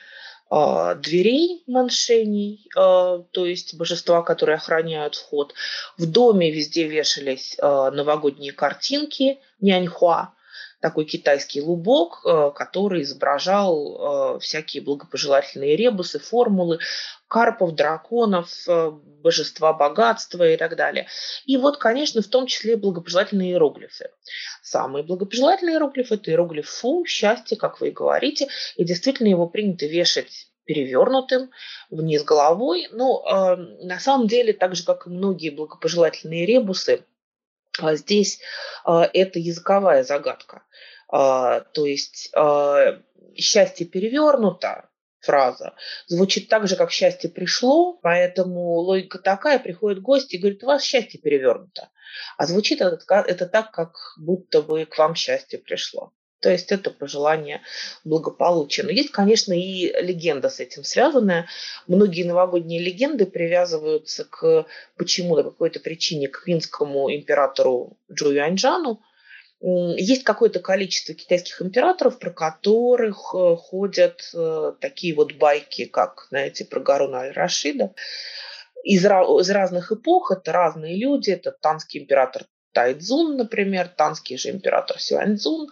[0.51, 5.55] э, дверей маншений, э, то есть божества, которые охраняют вход.
[5.99, 10.33] В доме везде вешались э, новогодние картинки няньхуа,
[10.81, 16.79] такой китайский лубок, э, который изображал э, всякие благопожелательные ребусы, формулы
[17.29, 21.07] карпов, драконов, э, божества богатства и так далее.
[21.45, 24.11] И вот, конечно, в том числе благопожелательные иероглифы.
[24.63, 29.87] Самый благопожелательный иероглиф– это иероглиф «фу», «счастье», как вы и говорите, и действительно его принято
[29.87, 31.51] вешать перевернутым
[31.91, 32.89] вниз головой.
[32.93, 37.05] Но э, на самом деле, так же, как и многие благопожелательные ребусы,
[37.95, 38.41] здесь
[38.87, 40.63] э, это языковая загадка.
[41.13, 42.33] Э, то есть
[43.37, 45.75] счастье перевернуто, фраза.
[46.07, 50.83] Звучит так же, как «счастье пришло», поэтому логика такая, приходит гость и говорит, у вас
[50.83, 51.91] счастье перевернуто.
[52.37, 56.13] А звучит это, это так, как будто бы к вам счастье пришло.
[56.41, 57.61] То есть это пожелание
[58.05, 58.83] благополучия.
[58.83, 61.47] Но есть, конечно, и легенда с этим связанная.
[61.87, 64.67] Многие новогодние легенды привязываются к
[64.97, 69.01] почему-то, по какой-то причине, к финскому императору Джу Юаньжану,
[69.63, 76.65] есть какое-то количество китайских императоров, про которых э, ходят э, такие вот байки, как, знаете,
[76.65, 77.93] про Гаруна Аль-Рашида.
[78.85, 81.31] Из, из разных эпох это разные люди.
[81.31, 85.69] Это танский император Тайцзун, например, танский же император Сюаньцзун.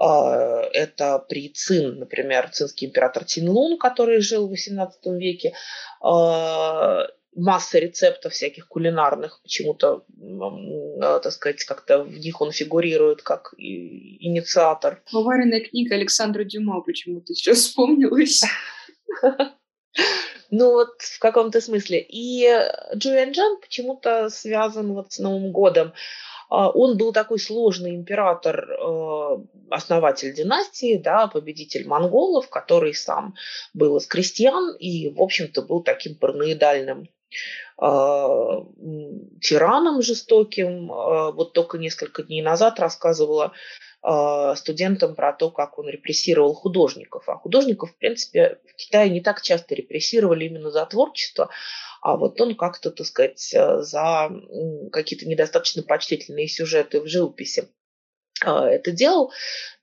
[0.00, 5.52] А, это при Цин, например, цинский император Цинлун, который жил в XVIII веке
[6.00, 10.04] а, масса рецептов всяких кулинарных, почему-то,
[11.00, 15.02] так сказать, как-то в них он фигурирует как инициатор.
[15.12, 18.42] Поваренная книга Александра Дюма почему-то сейчас вспомнилась.
[20.52, 22.04] Ну вот в каком-то смысле.
[22.08, 22.44] И
[22.96, 25.92] Джуян Джан почему-то связан вот с Новым годом.
[26.50, 29.38] А, он был такой сложный император, э,
[29.70, 33.34] основатель династии, да, победитель монголов, который сам
[33.72, 37.08] был из крестьян и, в общем-то, был таким параноидальным
[37.78, 38.64] а,
[39.40, 40.92] тираном жестоким.
[40.92, 43.52] А, вот только несколько дней назад рассказывала
[44.56, 47.28] студентам про то, как он репрессировал художников.
[47.28, 51.50] А художников, в принципе, в Китае не так часто репрессировали именно за творчество,
[52.00, 54.30] а вот он как-то, так сказать, за
[54.92, 57.68] какие-то недостаточно почтительные сюжеты в живописи
[58.42, 59.32] а, это делал,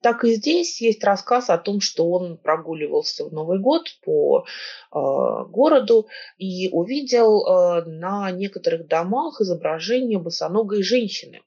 [0.01, 4.45] так и здесь есть рассказ о том, что он прогуливался в Новый год по э,
[4.91, 6.07] городу
[6.37, 11.41] и увидел э, на некоторых домах изображение босоногой женщины.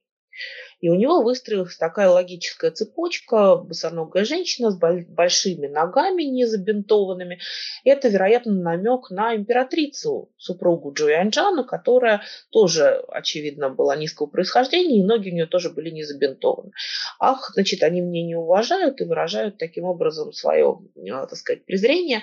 [0.80, 7.38] И у него выстроилась такая логическая цепочка, босоногая женщина с большими ногами, не забинтованными.
[7.84, 15.30] Это, вероятно, намек на императрицу, супругу Джоянджана, которая тоже, очевидно, была низкого происхождения, и ноги
[15.30, 16.72] у нее тоже были не забинтованы.
[17.18, 22.22] Ах, значит, они меня не уважают и выражают таким образом свое, э, так сказать, презрение.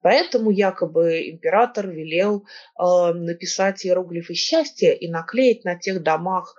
[0.00, 2.46] Поэтому якобы император велел
[2.78, 6.54] э, написать иероглифы счастья и наклеить на тех домах,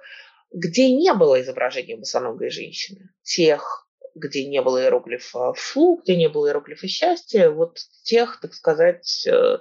[0.51, 6.47] где не было изображения босоногой женщины, тех, где не было иероглифа фу, где не было
[6.47, 9.59] иероглифа счастья, вот тех, так сказать, э, э,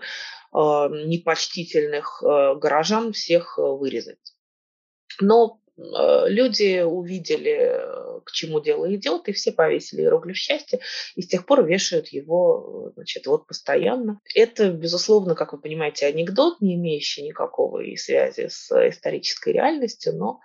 [0.53, 4.34] непочтительных э, горожан всех вырезать.
[5.20, 7.81] Но люди увидели,
[8.24, 10.81] к чему дело идет, и все повесили иероглиф счастья,
[11.14, 14.20] и с тех пор вешают его, значит, вот постоянно.
[14.35, 20.41] Это, безусловно, как вы понимаете, анекдот, не имеющий никакого и связи с исторической реальностью, но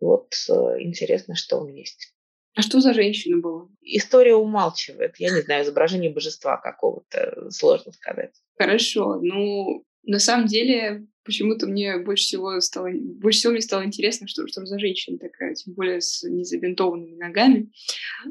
[0.00, 2.14] вот э, интересно, что он есть.
[2.54, 3.68] А что за женщина была?
[3.82, 5.14] История умалчивает.
[5.18, 8.34] Я не знаю, изображение божества какого-то, сложно сказать.
[8.58, 9.20] Хорошо.
[9.22, 14.46] Ну, на самом деле, почему-то мне больше всего стало, больше всего мне стало интересно, что,
[14.46, 17.70] что за женщина такая, тем более с незабинтованными ногами.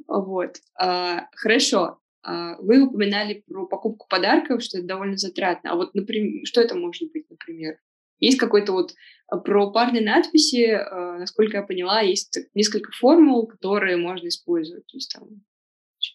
[0.07, 0.57] Вот.
[0.75, 1.99] А, хорошо.
[2.23, 5.71] А, вы упоминали про покупку подарков, что это довольно затратно.
[5.71, 7.77] А вот, например, что это может быть, например?
[8.19, 8.93] Есть какой-то вот
[9.27, 14.85] а, про парные надписи, а, насколько я поняла, есть несколько формул, которые можно использовать.
[14.87, 15.29] То есть там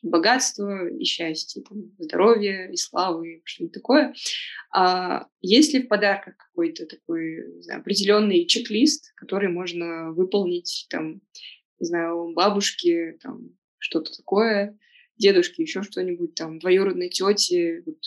[0.03, 4.15] богатство и счастье, там, здоровье и славы, что-нибудь такое.
[4.73, 11.21] А есть ли в подарках какой-то такой знаю, определенный чек-лист, который можно выполнить, там,
[11.79, 14.79] не знаю, бабушке, там, что-то такое,
[15.17, 17.99] дедушке, еще что-нибудь, там, двоюродной тете, вот,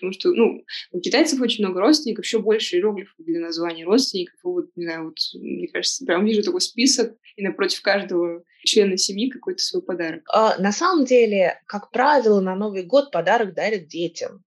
[0.00, 4.66] потому что, ну, у китайцев очень много родственников, еще больше иероглифов для названия родственников, вот,
[4.76, 9.62] не знаю, вот, мне кажется, прям вижу такой список, и напротив каждого члена семьи какой-то
[9.62, 10.22] свой подарок.
[10.32, 14.42] А, на самом деле, как правило, на Новый год подарок дарят детям.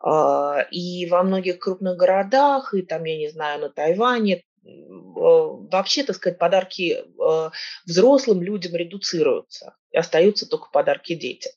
[0.00, 6.16] А, и во многих крупных городах, и там, я не знаю, на Тайване, вообще, так
[6.16, 6.98] сказать, подарки
[7.86, 9.76] взрослым людям редуцируются.
[9.92, 11.52] И остаются только подарки детям.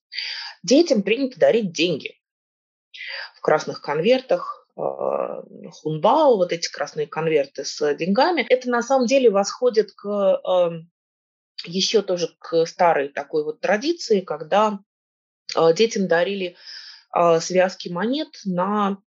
[0.64, 2.21] Детям принято дарить деньги.
[3.42, 9.32] В красных конвертах, а, хунбао, вот эти красные конверты с деньгами, это на самом деле
[9.32, 10.92] восходит к эм,
[11.66, 14.80] еще тоже к старой такой вот традиции, когда
[15.56, 16.56] а, детям дарили
[17.42, 18.98] связки монет на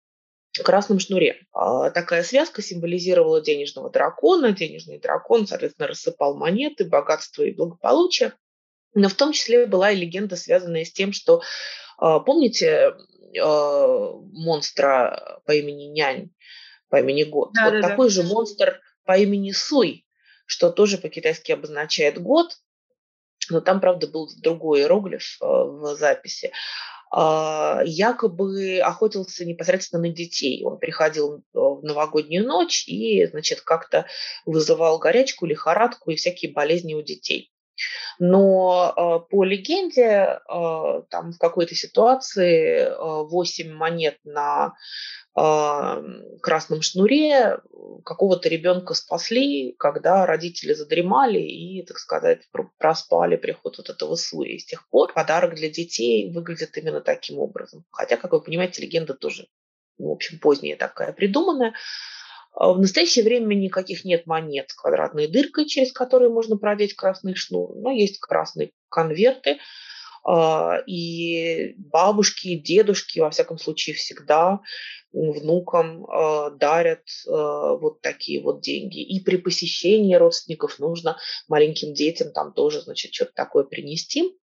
[0.63, 1.41] красном шнуре.
[1.51, 4.51] Такая связка символизировала денежного дракона.
[4.51, 8.33] Денежный дракон, соответственно, рассыпал монеты, богатство и благополучие.
[8.95, 11.41] Но в том числе была и легенда, связанная с тем, что,
[11.97, 12.93] помните,
[13.37, 16.31] э, монстра по имени Нянь,
[16.89, 17.51] по имени Год.
[17.53, 18.13] Да, вот да, такой да.
[18.13, 20.05] же монстр по имени Суй,
[20.45, 22.57] что тоже по-китайски обозначает год,
[23.49, 26.51] но там, правда, был другой иероглиф э, в записи.
[27.13, 30.65] Якобы охотился непосредственно на детей.
[30.65, 34.05] Он приходил в новогоднюю ночь и, значит, как-то
[34.45, 37.53] вызывал горячку, лихорадку и всякие болезни у детей.
[38.19, 44.73] Но э, по легенде, э, там в какой-то ситуации э, 8 монет на
[45.37, 46.03] э,
[46.41, 47.59] красном шнуре
[48.05, 52.47] какого-то ребенка спасли, когда родители задремали и, так сказать,
[52.77, 54.49] проспали приход вот этого суя.
[54.49, 57.83] И с тех пор подарок для детей выглядит именно таким образом.
[57.91, 59.47] Хотя, как вы понимаете, легенда тоже,
[59.97, 61.73] в общем, поздняя такая придуманная.
[62.55, 67.35] А в настоящее время никаких нет монет с квадратной дыркой, через которую можно продеть красный
[67.35, 69.57] шнур, но есть красные конверты,
[70.23, 74.61] а, и бабушки, и дедушки, во всяком случае, всегда
[75.11, 79.01] внукам а, дарят вот такие вот деньги.
[79.01, 84.37] И при посещении родственников нужно маленьким детям там тоже, значит, что-то такое принести.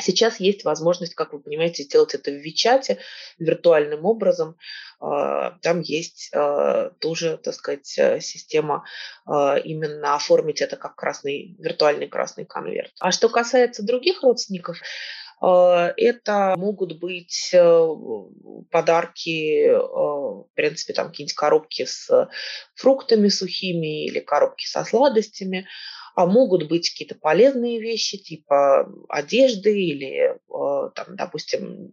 [0.00, 2.98] Сейчас есть возможность, как вы понимаете, сделать это в Вичате
[3.38, 4.56] виртуальным образом.
[5.00, 8.84] А, там есть а, тоже, так сказать, э, система
[9.24, 12.92] а, именно оформить это как красный, виртуальный красный конверт.
[13.00, 14.78] А что касается других родственников,
[15.42, 17.88] это могут быть э,
[18.70, 19.78] подарки, э,
[20.60, 22.28] принципе, там какие-нибудь коробки с
[22.74, 25.66] фруктами сухими или коробки со сладостями
[26.14, 31.92] а могут быть какие-то полезные вещи, типа одежды или, э, там, допустим,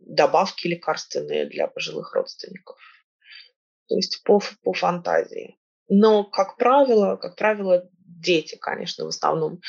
[0.00, 2.78] добавки лекарственные для пожилых родственников.
[3.88, 5.58] То есть по, по фантазии.
[5.88, 9.60] Но, как правило, как правило, дети, конечно, в основном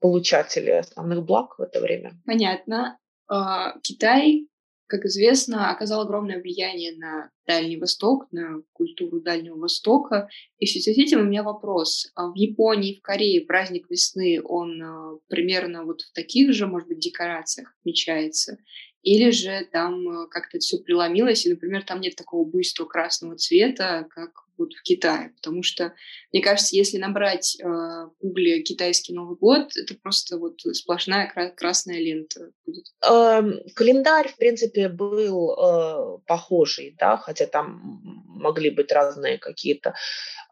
[0.00, 2.20] получатели основных благ в это время.
[2.26, 2.98] Понятно.
[3.28, 4.48] А, Китай
[4.86, 10.28] как известно, оказал огромное влияние на Дальний Восток, на культуру Дальнего Востока.
[10.58, 12.10] И в связи с этим у меня вопрос.
[12.14, 16.88] А в Японии, в Корее праздник весны, он а, примерно вот в таких же, может
[16.88, 18.58] быть, декорациях отмечается?
[19.02, 24.06] Или же там а, как-то все преломилось, и, например, там нет такого буйства красного цвета,
[24.10, 25.92] как вот в Китае, потому что,
[26.32, 31.50] мне кажется, если набрать э, в Гугле китайский Новый год, это просто вот сплошная кра-
[31.50, 32.84] красная лента будет.
[33.04, 39.94] Эм, календарь, в принципе, был э, похожий, да, хотя там могли быть разные какие-то э,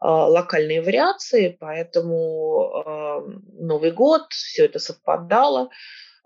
[0.01, 3.21] локальные вариации, поэтому э,
[3.61, 5.65] Новый год, все это совпадало.
[5.65, 5.71] А,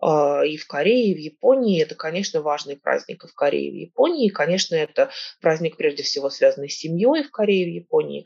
[0.02, 1.82] и в Корее, и в Японии.
[1.82, 4.28] Это, конечно, важный праздник и в Корее, и в Японии.
[4.28, 8.24] Конечно, это праздник, прежде всего, связанный с семьей в Корее и в Японии.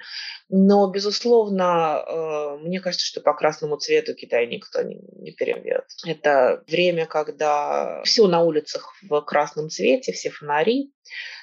[0.48, 5.84] Но, безусловно, а, мне кажется, что по красному цвету Китай никто не, переведет.
[6.04, 10.92] Это время, когда все на улицах в красном цвете, все фонари,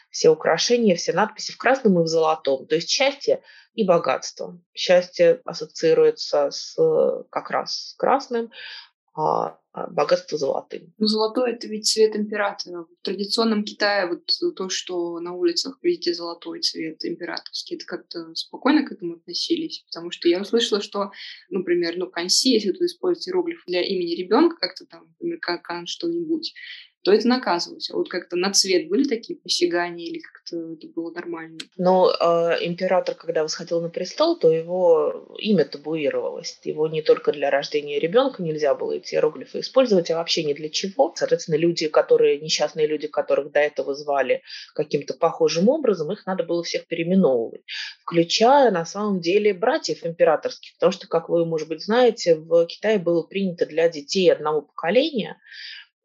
[0.09, 2.65] все украшения, все надписи в красном и в золотом.
[2.67, 3.41] То есть счастье
[3.73, 4.57] и богатство.
[4.73, 6.76] Счастье ассоциируется с,
[7.30, 8.49] как раз с красным,
[9.16, 10.93] а, а богатство золотым.
[10.97, 12.84] Ну, золотой– это ведь цвет императора.
[12.84, 18.86] В традиционном Китае вот то, что на улицах видите золотой цвет императорский, это как-то спокойно
[18.86, 19.86] к этому относились?
[19.88, 21.11] Потому что я услышала, что,
[21.49, 26.53] например, ну, канси, если вы используете иероглиф для имени ребенка, как-то там, например, кан что-нибудь,
[27.06, 27.91] то это наказывалось.
[27.91, 31.60] А вот как-то на цвет были такие посягания или как-то это было нормально?
[31.78, 36.60] Но э, император, когда восходил на престол, то его имя табуировалось.
[36.64, 40.68] Его не только для рождения ребенка нельзя было эти иероглифы использовать, а вообще ни для
[40.70, 41.14] чего.
[41.16, 44.41] Соответственно, люди, которые, несчастные люди, которых до этого звали
[44.74, 47.62] каким-то похожим образом, их надо было всех переименовывать,
[48.01, 52.97] включая на самом деле братьев императорских, потому что, как вы, может быть, знаете, в Китае
[52.97, 55.38] было принято для детей одного поколения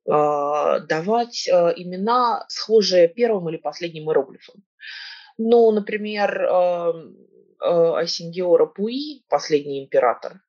[0.06, 4.62] давать а, имена, схожие первым или последним иероглифом.
[5.38, 6.46] Ну, например,
[7.60, 10.40] Асингиора Пуи, последний император,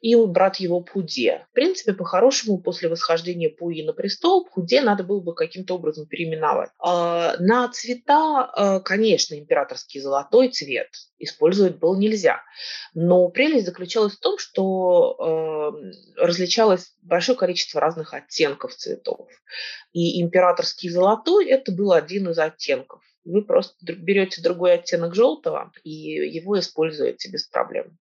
[0.00, 1.46] и брат его Пуде.
[1.50, 6.70] В принципе, по-хорошему, после восхождения Пуи на престол, Пуде надо было бы каким-то образом переименовать.
[6.78, 10.88] А, на цвета, а, конечно, императорский золотой цвет
[11.18, 12.42] использовать было нельзя.
[12.94, 19.28] Но прелесть заключалась в том, что э, различалось большое количество разных оттенков цветов.
[19.92, 23.02] И императорский золотой– это был один из оттенков.
[23.24, 27.98] Вы просто берете другой оттенок желтого и его используете без проблем.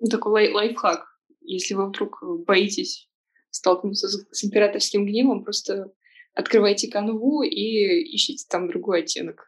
[0.00, 1.04] Ну, такой лай лайфхак.
[1.40, 3.08] Если вы вдруг боитесь
[3.50, 5.92] столкнуться с, с императорским гневом, просто
[6.34, 9.46] открывайте канву и ищите там другой оттенок.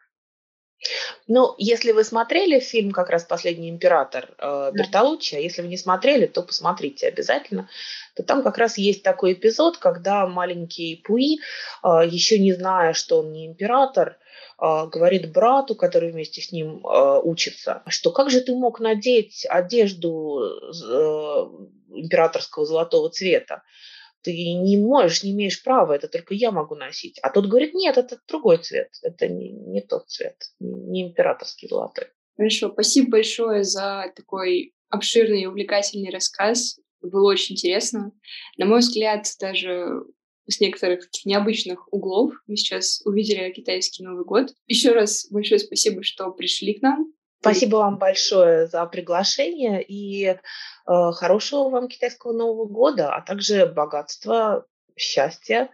[1.27, 5.77] Ну, если вы смотрели фильм как раз «Последний император» э, Бертолуччи, а если вы не
[5.77, 7.67] смотрели, то посмотрите обязательно,
[8.15, 11.37] то там как раз есть такой эпизод, когда маленький Пуи,
[11.83, 14.13] э, еще не зная, что он не император, э,
[14.59, 20.39] говорит брату, который вместе с ним э, учится, что как же ты мог надеть одежду
[20.39, 21.47] э,
[21.89, 23.63] императорского золотого цвета?
[24.23, 27.17] ты не можешь, не имеешь права, это только я могу носить.
[27.21, 32.07] А тот говорит, нет, это другой цвет, это не, не тот цвет, не императорский золотой.
[32.35, 36.77] Хорошо, спасибо большое за такой обширный и увлекательный рассказ.
[37.01, 38.11] Было очень интересно.
[38.57, 40.03] На мой взгляд, даже
[40.47, 44.53] с некоторых таких необычных углов мы сейчас увидели китайский Новый год.
[44.67, 47.11] Еще раз большое спасибо, что пришли к нам.
[47.39, 50.37] Спасибо вам большое за приглашение и э,
[50.85, 54.65] хорошего вам китайского Нового года, а также богатства,
[54.97, 55.69] счастья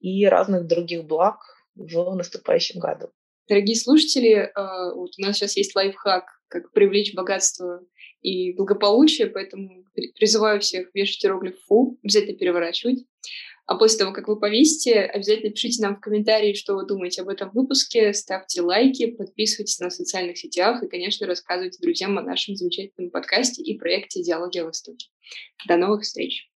[0.00, 1.40] и разных других благ
[1.74, 3.10] в наступающем году.
[3.48, 7.80] Дорогие слушатели, э, вот у нас сейчас есть лайфхак, как привлечь богатство
[8.20, 9.84] и благополучие, поэтому
[10.16, 13.04] призываю всех вешать иероглиф «фу», обязательно переворачивать.
[13.68, 17.28] А после того, как вы повесите, обязательно пишите нам в комментарии, что вы думаете об
[17.28, 23.10] этом выпуске, ставьте лайки, подписывайтесь на социальных сетях и, конечно, рассказывайте друзьям о нашем замечательном
[23.10, 25.08] подкасте и проекте «Диалоги о Востоке».
[25.66, 26.50] До новых встреч!